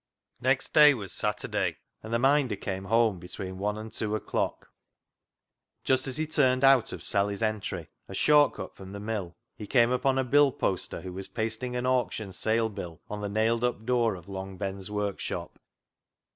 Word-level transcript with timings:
Next 0.39 0.73
day 0.73 0.95
was 0.95 1.11
Saturday, 1.13 1.77
and 2.01 2.11
the 2.11 2.17
Minder 2.17 2.55
came 2.55 2.85
home 2.85 3.19
between 3.19 3.59
one 3.59 3.77
and 3.77 3.93
two 3.93 4.15
o'clock. 4.15 4.71
Just 5.83 6.07
as 6.07 6.17
he 6.17 6.25
turned 6.25 6.63
out 6.63 6.91
of 6.91 7.03
Sally's 7.03 7.43
entry, 7.43 7.87
a 8.09 8.15
short 8.15 8.55
cut 8.55 8.75
from 8.75 8.93
the 8.93 8.99
mill, 8.99 9.35
he 9.55 9.67
came 9.67 9.91
upon 9.91 10.17
a 10.17 10.23
bill 10.23 10.51
poster 10.51 11.01
who 11.01 11.13
was 11.13 11.27
pasting 11.27 11.75
an 11.75 11.85
auction 11.85 12.33
sale 12.33 12.69
bill 12.69 12.99
on 13.11 13.21
the 13.21 13.29
nailed 13.29 13.63
up 13.63 13.85
door 13.85 14.15
of 14.15 14.27
Long 14.27 14.57
Ben's 14.57 14.89
workshop. 14.89 15.59